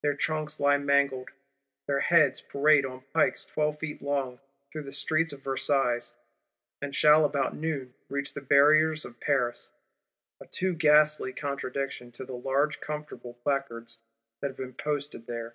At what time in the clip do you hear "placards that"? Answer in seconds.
13.42-14.46